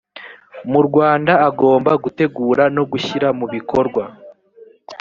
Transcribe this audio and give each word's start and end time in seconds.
mu 0.71 0.79
rwanda 0.87 1.33
agomba 1.47 1.91
gutegura 2.03 2.63
no 2.75 2.83
gushyira 2.91 3.27
mubikorwa 3.39 4.03